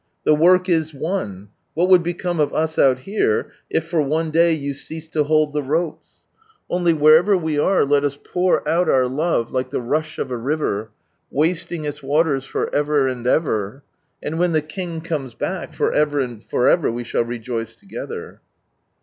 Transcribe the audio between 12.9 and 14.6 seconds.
and ever,' and when